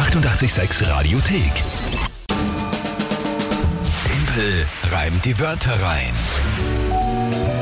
[0.00, 1.52] 886 Radiothek.
[4.02, 6.14] Tempel reimt die Wörter rein.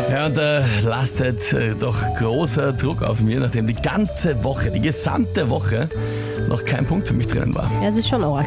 [0.09, 4.80] Ja, und da lastet äh, doch großer Druck auf mir, nachdem die ganze Woche, die
[4.80, 5.88] gesamte Woche
[6.48, 7.69] noch kein Punkt für mich drinnen war.
[7.82, 8.46] Ja, es ist schon arg.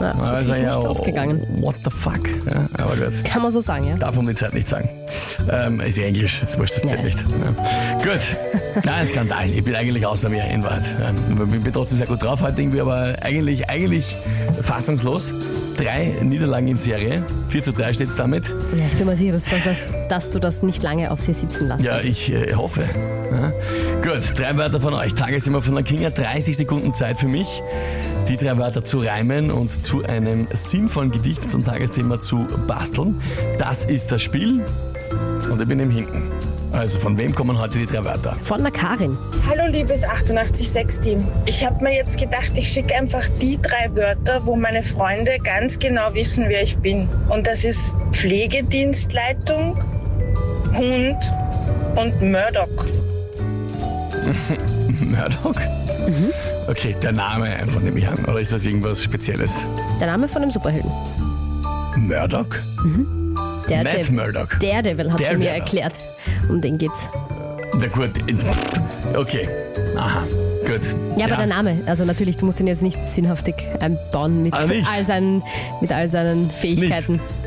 [0.00, 1.46] Ja, ist Also, ja, nicht ausgegangen.
[1.60, 2.28] What the fuck?
[2.50, 3.24] Ja, aber gut.
[3.24, 3.94] Kann man so sagen, ja.
[3.96, 4.88] Darf um die Zeit nicht sagen.
[5.50, 7.02] Ähm, ist ja Englisch, ist wurscht, das Ja.
[7.02, 7.18] nicht.
[8.02, 8.84] Gut.
[8.84, 9.50] Nein, Skandal.
[9.50, 10.84] Ich bin eigentlich außer mir in Wahrheit.
[11.02, 14.16] Ähm, Ich bin trotzdem sehr gut drauf heute irgendwie, aber eigentlich, eigentlich
[14.62, 15.32] fassungslos.
[15.76, 17.22] Drei Niederlagen in Serie.
[17.48, 18.48] 4 zu 3 steht es damit.
[18.76, 18.84] ja.
[18.92, 21.82] Ich bin mir sicher, dass, dass, dass du das nicht lange auf sie sitzen lässt.
[21.82, 22.82] Ja, ich äh, hoffe.
[24.02, 25.12] Gut, drei Wörter von euch.
[25.12, 26.08] Tagesthema von der Kinga.
[26.08, 27.62] 30 Sekunden Zeit für mich,
[28.28, 33.20] die drei Wörter zu reimen und zu einem sinnvollen Gedicht zum Tagesthema zu basteln.
[33.58, 34.64] Das ist das Spiel.
[35.50, 36.22] Und ich bin im Hinten.
[36.72, 38.36] Also, von wem kommen heute die drei Wörter?
[38.42, 39.18] Von der Karin.
[39.46, 41.22] Hallo liebes 886-Team.
[41.44, 45.78] Ich habe mir jetzt gedacht, ich schicke einfach die drei Wörter, wo meine Freunde ganz
[45.78, 47.06] genau wissen, wer ich bin.
[47.28, 49.78] Und das ist Pflegedienstleitung,
[50.72, 51.18] Hund
[51.96, 52.86] und Murdoch.
[55.00, 55.54] Murdoch?
[56.68, 58.24] Okay, der Name einfach nehme ich an.
[58.24, 59.66] Oder ist das irgendwas Spezielles?
[60.00, 60.90] Der Name von einem Superhelden.
[61.96, 62.46] Murdoch?
[62.84, 64.14] Matt Daredevil.
[64.16, 64.48] Murdoch.
[64.60, 65.94] Daredevil hat sie mir erklärt.
[66.48, 67.08] Um den geht's.
[67.78, 68.10] Na gut.
[69.14, 69.48] Okay.
[69.96, 70.22] Aha.
[70.66, 70.80] Gut.
[71.16, 74.66] Ja, aber der Name, also natürlich, du musst ihn jetzt nicht sinnhaftig einbauen mit, Ah,
[74.66, 74.86] nicht?
[74.92, 75.42] all, seinen,
[75.80, 77.16] mit all seinen Fähigkeiten.
[77.16, 77.39] Nein.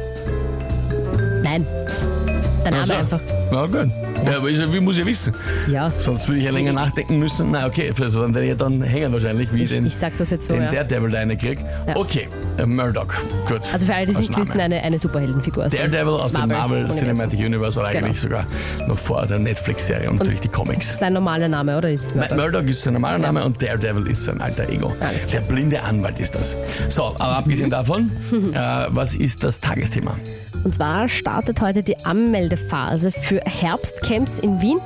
[2.63, 2.93] Der Name so.
[2.93, 3.19] einfach.
[3.51, 3.89] Na gut.
[4.25, 5.33] Ja, aber ich, wie muss ich wissen?
[5.67, 5.89] Ja.
[5.89, 7.51] Sonst würde ich ja länger nachdenken müssen.
[7.51, 10.17] Na okay, also dann werde ich ja dann hängen wahrscheinlich, wie Ich, den, ich sag
[10.17, 10.71] das jetzt so, den ja.
[10.71, 11.59] Daredevil da reinkrieg.
[11.87, 11.95] Ja.
[11.97, 13.07] Okay, äh, Murdoch.
[13.49, 13.61] Gut.
[13.73, 16.77] Also für alle, die es nicht wissen, eine, eine Superheldenfigur aus Daredevil aus dem Marvel
[16.85, 16.99] Universum.
[17.13, 18.05] Cinematic Universe oder Genau.
[18.05, 18.45] eigentlich sogar
[18.87, 20.99] noch vor der Netflix-Serie und natürlich die Comics.
[20.99, 21.89] Sein normaler Name, oder?
[21.91, 22.35] Ist Murdoch.
[22.37, 24.93] Murdoch ist sein normaler Name und Daredevil ist sein alter Ego.
[25.33, 26.55] Der blinde Anwalt ist das.
[26.87, 28.09] So, aber abgesehen davon,
[28.53, 30.15] äh, was ist das Tagesthema?
[30.63, 34.79] Und zwar startet heute die Anmeldephase für Herbstcamps in Wien.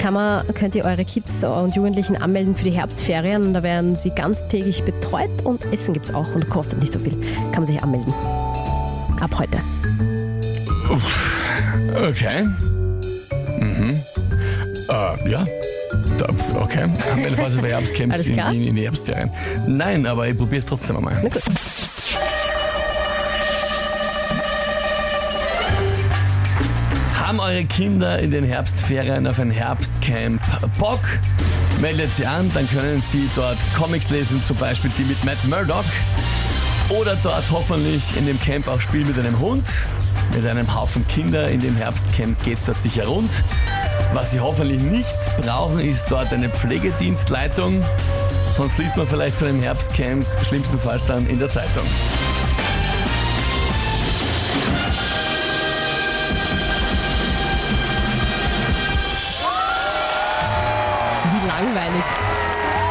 [0.00, 3.54] Kann man, könnt ihr eure Kids und Jugendlichen anmelden für die Herbstferien.
[3.54, 7.12] Da werden sie ganztägig betreut und Essen gibt es auch und kostet nicht so viel.
[7.52, 8.12] Kann man sich anmelden.
[9.20, 9.58] Ab heute.
[11.96, 12.44] Okay.
[13.60, 14.00] Mhm.
[14.88, 15.44] Äh, ja.
[16.54, 16.88] Okay.
[17.12, 18.36] Anmeldephase für Herbstcamps in?
[18.36, 19.30] Wien in die Herbstferien.
[19.66, 21.18] Nein, aber ich probiere es trotzdem einmal.
[21.22, 21.42] Na gut.
[27.34, 30.40] Haben eure Kinder in den Herbstferien auf ein Herbstcamp
[30.78, 31.00] Bock?
[31.80, 35.84] Meldet sie an, dann können sie dort Comics lesen, zum Beispiel die mit Matt Murdock.
[36.90, 39.66] Oder dort hoffentlich in dem Camp auch spielen mit einem Hund.
[40.32, 43.32] Mit einem Haufen Kinder in dem Herbstcamp geht es dort sicher rund.
[44.12, 47.82] Was sie hoffentlich nicht brauchen, ist dort eine Pflegedienstleitung.
[48.52, 51.82] Sonst liest man vielleicht von dem Herbstcamp schlimmstenfalls dann in der Zeitung.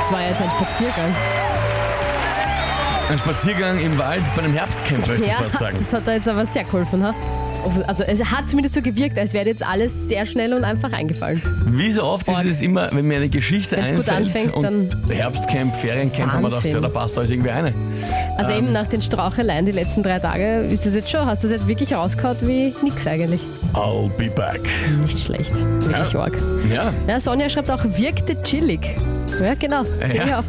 [0.03, 1.15] Das war jetzt ein Spaziergang.
[3.09, 5.77] Ein Spaziergang im Wald bei einem Herbstcamp, möchte ich Ja, fast sagen.
[5.77, 7.03] das hat da jetzt aber sehr geholfen.
[7.05, 7.13] Ha?
[7.87, 11.41] Also es hat zumindest so gewirkt, als wäre jetzt alles sehr schnell und einfach eingefallen.
[11.67, 12.45] Wie so oft ist Org.
[12.45, 16.49] es immer, wenn mir eine Geschichte Wenn's gut einfällt anfängt, und Herbstcamp, Feriencamp, haben wir
[16.49, 17.73] gedacht, ja, da passt alles irgendwie eine.
[18.37, 18.57] Also Ähm.
[18.65, 21.59] eben nach den Straucheleien die letzten drei Tage, ist das jetzt schon, hast du das
[21.61, 23.39] jetzt wirklich rausgehauen wie nix eigentlich?
[23.73, 24.59] I'll be back.
[25.01, 26.19] Nicht schlecht, wirklich Ja.
[26.19, 26.37] arg.
[26.73, 28.81] Ja, Ja, Sonja schreibt auch, wirkte chillig.
[29.41, 29.83] Ja, genau.
[30.01, 30.27] Ja.
[30.27, 30.43] Ja.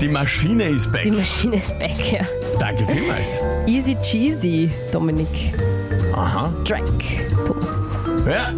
[0.00, 1.02] die Maschine ist back.
[1.02, 2.26] Die Maschine ist back, ja.
[2.58, 3.38] Danke vielmals.
[3.66, 5.54] Easy cheesy, Dominik.
[6.14, 6.48] Aha.
[6.48, 6.84] Strack,
[7.46, 7.98] Thomas.
[8.26, 8.52] Ja,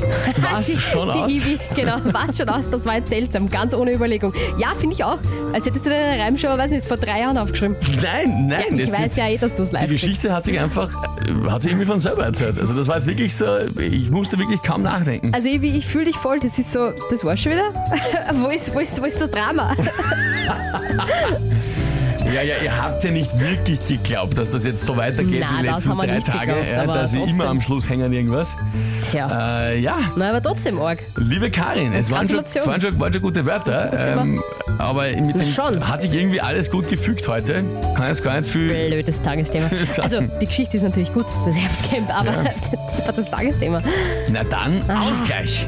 [0.52, 1.32] was Die, schon die aus?
[1.32, 4.32] Ivi, genau, was schon aus, das war jetzt seltsam, ganz ohne Überlegung.
[4.58, 5.18] Ja, finde ich auch.
[5.52, 7.76] Als hättest du deine Reimschau, weiß nicht, vor drei Jahren aufgeschrieben.
[8.02, 8.76] Nein, nein.
[8.76, 10.90] Ja, ich weiß ist, ja eh, dass du es live Die Geschichte hat sich einfach,
[11.24, 12.58] äh, hat sich irgendwie von selber erzählt.
[12.58, 13.46] Also das war jetzt wirklich so,
[13.78, 15.32] ich musste wirklich kaum nachdenken.
[15.34, 17.72] Also Ivi, ich fühle dich voll, das ist so, das war's schon wieder?
[18.34, 19.74] wo, ist, wo, ist, wo ist das Drama?
[22.34, 25.68] Ja, ja, ihr habt ja nicht wirklich geglaubt, dass das jetzt so weitergeht Nein, die
[25.68, 26.46] das letzten drei Tage.
[26.52, 28.56] geglaubt, ja, dass sie immer am Schluss hängen irgendwas.
[29.10, 30.98] Tja, Äh, ja, na, aber trotzdem arg.
[31.16, 34.40] Liebe Karin, es waren schon, es waren schon, waren schon gute Wörter, ähm,
[34.78, 35.86] aber mit dem, Schon.
[35.88, 37.64] hat sich irgendwie alles gut gefügt heute.
[37.96, 38.68] Kann jetzt gar nicht viel.
[38.68, 39.68] Blödes Tagesthema.
[39.86, 40.02] So.
[40.02, 42.30] Also, die Geschichte ist natürlich gut, das Herbstcamp, aber
[43.06, 43.12] Ja.
[43.14, 43.82] das Tagesthema.
[44.30, 45.08] Na dann, Ah.
[45.10, 45.66] Ausgleich.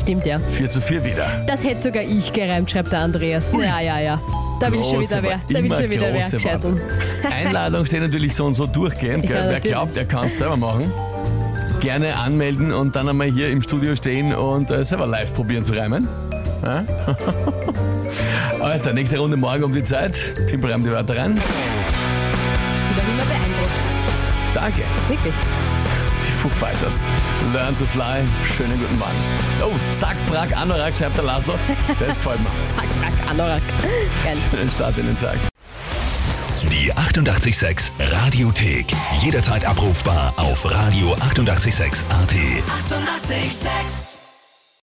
[0.00, 0.38] Stimmt ja.
[0.50, 1.26] 4 zu 4 wieder.
[1.46, 3.50] Das hätte sogar ich gereimt, schreibt der Andreas.
[3.52, 4.20] Ja, ja, ja.
[4.60, 5.40] Da will schon wieder wer.
[5.48, 6.80] Da will schon wieder wer gescheiteln.
[7.30, 9.24] Einladung steht natürlich so und so durchgehend.
[9.24, 10.92] Ja, Wer glaubt, er kann es selber machen.
[11.80, 15.72] Gerne anmelden und dann einmal hier im Studio stehen und äh, selber live probieren zu
[15.72, 16.06] reimen.
[16.62, 16.84] Ja?
[18.60, 20.14] Alles klar, nächste Runde morgen um die Zeit.
[20.48, 21.38] Timpel reimt die Wörter rein.
[21.38, 23.80] Ich war immer beeindruckt.
[24.54, 24.82] Danke.
[25.08, 25.34] Wirklich.
[26.40, 27.00] Die Foo Fighters.
[27.52, 28.22] Learn to fly.
[28.56, 29.12] Schönen guten Morgen.
[29.62, 31.52] Oh, zack, brack, Anorak, schreibt der Laszlo.
[31.98, 32.48] Das gefällt mir.
[32.74, 33.60] Zack, zack, Anorak.
[34.24, 34.38] Geil.
[34.50, 35.36] Schönen Start in den Tag.
[36.62, 38.86] Die 886 Radiothek.
[39.20, 41.30] Jederzeit abrufbar auf radio886.at.
[41.30, 42.04] 886!
[42.08, 44.09] 886